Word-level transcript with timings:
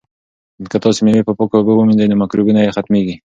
که 0.71 0.77
تاسي 0.83 1.01
مېوې 1.05 1.23
په 1.27 1.33
پاکو 1.37 1.55
اوبو 1.57 1.73
ومینځئ 1.75 2.07
نو 2.09 2.19
مکروبونه 2.21 2.59
یې 2.63 2.75
ختمیږي. 2.75 3.15